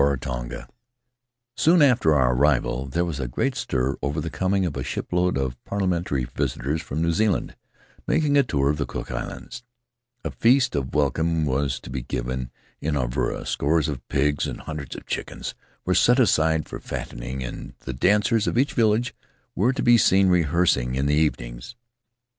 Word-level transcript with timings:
Faery 0.03 0.17
Lands 0.25 0.25
of 0.45 0.49
the 0.49 0.55
South 0.57 0.65
Seas 1.55 1.63
Soon 1.63 1.81
after 1.83 2.15
our 2.15 2.33
arrival 2.33 2.87
there 2.87 3.05
was 3.05 3.19
a 3.19 3.27
great 3.27 3.53
stir 3.53 3.97
over 4.01 4.19
the 4.19 4.31
coming 4.31 4.65
of 4.65 4.75
a 4.75 4.83
shipload 4.83 5.37
of 5.37 5.63
parliamentary 5.63 6.23
visitors 6.23 6.81
from 6.81 7.03
New 7.03 7.11
Zealand, 7.11 7.55
making 8.07 8.35
a 8.35 8.41
tour 8.41 8.71
of 8.71 8.79
the 8.79 8.87
Cook 8.87 9.11
Islands; 9.11 9.61
a 10.23 10.31
feast 10.31 10.73
of 10.75 10.95
welcome 10.95 11.45
was 11.45 11.79
to 11.81 11.91
be 11.91 12.01
given 12.01 12.49
in 12.79 12.95
Avarua, 12.95 13.45
scores 13.45 13.87
of 13.87 14.07
pigs 14.07 14.47
and 14.47 14.61
hundreds 14.61 14.95
of 14.95 15.05
chickens 15.05 15.53
were 15.85 15.93
set 15.93 16.19
aside 16.19 16.67
for 16.67 16.79
fattening, 16.79 17.43
and 17.43 17.75
the 17.81 17.93
dancers 17.93 18.47
of 18.47 18.57
each 18.57 18.73
village 18.73 19.13
were 19.53 19.71
to 19.71 19.83
be 19.83 19.99
seen 19.99 20.29
rehears 20.29 20.75
ing 20.77 20.95
in 20.95 21.05
the 21.05 21.13
evenings. 21.13 21.75